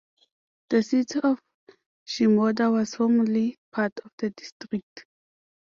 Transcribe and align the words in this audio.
The 0.71 0.81
city 0.81 1.19
of 1.21 1.37
Shimoda 2.07 2.71
was 2.73 2.95
formerly 2.95 3.57
part 3.71 3.99
of 4.03 4.09
the 4.17 4.31
district. 4.31 5.05